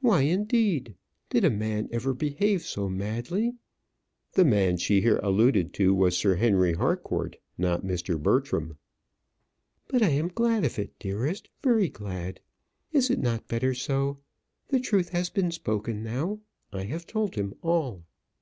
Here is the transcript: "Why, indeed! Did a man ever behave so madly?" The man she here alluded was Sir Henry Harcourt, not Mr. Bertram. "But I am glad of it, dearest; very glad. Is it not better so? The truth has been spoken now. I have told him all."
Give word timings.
"Why, 0.00 0.22
indeed! 0.22 0.94
Did 1.28 1.44
a 1.44 1.50
man 1.50 1.90
ever 1.92 2.14
behave 2.14 2.62
so 2.62 2.88
madly?" 2.88 3.52
The 4.32 4.46
man 4.46 4.78
she 4.78 5.02
here 5.02 5.18
alluded 5.22 5.78
was 5.90 6.16
Sir 6.16 6.36
Henry 6.36 6.72
Harcourt, 6.72 7.36
not 7.58 7.82
Mr. 7.84 8.18
Bertram. 8.18 8.78
"But 9.86 10.02
I 10.02 10.08
am 10.08 10.28
glad 10.28 10.64
of 10.64 10.78
it, 10.78 10.98
dearest; 10.98 11.50
very 11.62 11.90
glad. 11.90 12.40
Is 12.94 13.10
it 13.10 13.18
not 13.18 13.46
better 13.46 13.74
so? 13.74 14.20
The 14.68 14.80
truth 14.80 15.10
has 15.10 15.28
been 15.28 15.50
spoken 15.50 16.02
now. 16.02 16.38
I 16.72 16.84
have 16.84 17.06
told 17.06 17.34
him 17.34 17.52
all." 17.60 18.04